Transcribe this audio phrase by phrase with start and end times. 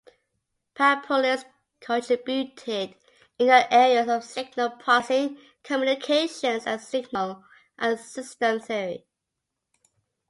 [0.73, 1.45] Papoulis
[1.79, 2.95] contributed
[3.37, 7.43] in the areas of signal processing, communications, and signal
[7.77, 9.05] and system theory.